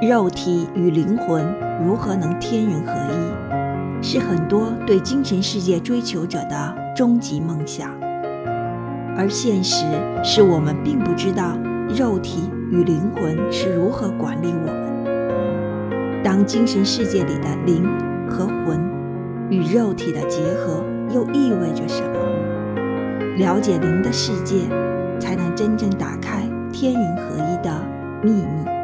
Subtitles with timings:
[0.00, 1.44] 肉体与灵魂
[1.84, 7.90] 如何能天人合一是很多对精神世界追求者的终极梦想。
[9.16, 9.84] 而现实
[10.22, 11.58] 是我们并不知道
[11.88, 16.22] 肉体与灵魂是如何管理我们。
[16.22, 17.84] 当精神世界里的灵
[18.30, 18.80] 和魂
[19.50, 20.80] 与肉体的结合
[21.12, 23.36] 又意味着什么？
[23.36, 24.68] 了解灵的世界
[25.18, 27.82] 才能真正打开天人合一的
[28.22, 28.77] 秘密。